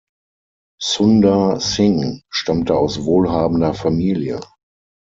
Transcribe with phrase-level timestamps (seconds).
[0.81, 4.39] Sundar Singh stammte aus wohlhabender Familie.